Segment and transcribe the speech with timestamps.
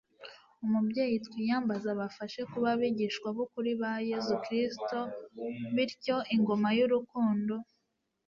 [0.69, 4.99] mubyeyi twiyambaza abafashe kuba abigishwa b'ukuri ba yezu kristu
[5.75, 7.55] bityo ingoma y'urukundo